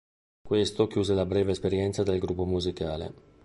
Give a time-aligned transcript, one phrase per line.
[0.41, 3.13] Questo chiuse la breve esperienza del gruppo musicale.